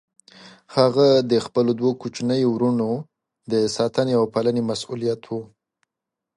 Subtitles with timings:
[0.75, 2.91] هغه د خپلو دوه کوچنيو وروڼو
[3.51, 5.31] د ساتنې او پالنې مسئوليت و.